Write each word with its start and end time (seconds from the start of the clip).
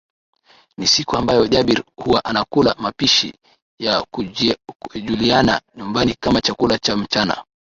Ni 0.77 0.87
siku 0.87 1.17
ambayo 1.17 1.47
Jabir 1.47 1.83
huwa 1.95 2.25
anakula 2.25 2.75
mapishi 2.79 3.33
ya 3.79 4.05
Juliana 4.95 5.61
nyumbani 5.75 6.15
kama 6.21 6.41
chakula 6.41 6.77
cha 6.79 6.97
mchana 6.97 7.43